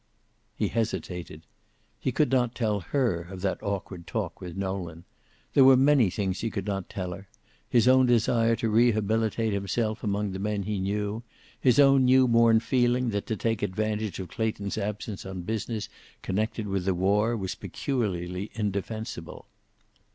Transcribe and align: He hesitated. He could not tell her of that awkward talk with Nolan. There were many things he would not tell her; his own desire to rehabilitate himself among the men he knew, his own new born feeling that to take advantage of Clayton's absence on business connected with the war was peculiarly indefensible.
He 0.55 0.69
hesitated. 0.69 1.43
He 1.99 2.11
could 2.11 2.31
not 2.31 2.55
tell 2.55 2.79
her 2.79 3.21
of 3.21 3.41
that 3.41 3.61
awkward 3.61 4.07
talk 4.07 4.41
with 4.41 4.57
Nolan. 4.57 5.03
There 5.53 5.63
were 5.63 5.77
many 5.77 6.09
things 6.09 6.39
he 6.39 6.49
would 6.55 6.65
not 6.65 6.89
tell 6.89 7.11
her; 7.11 7.27
his 7.69 7.87
own 7.87 8.07
desire 8.07 8.55
to 8.55 8.67
rehabilitate 8.71 9.53
himself 9.53 10.03
among 10.03 10.31
the 10.31 10.39
men 10.39 10.63
he 10.63 10.79
knew, 10.79 11.21
his 11.59 11.77
own 11.77 12.03
new 12.05 12.27
born 12.27 12.59
feeling 12.61 13.11
that 13.11 13.27
to 13.27 13.37
take 13.37 13.61
advantage 13.61 14.17
of 14.19 14.29
Clayton's 14.29 14.75
absence 14.79 15.23
on 15.23 15.43
business 15.43 15.87
connected 16.23 16.65
with 16.67 16.85
the 16.85 16.95
war 16.95 17.37
was 17.37 17.53
peculiarly 17.53 18.49
indefensible. 18.55 19.45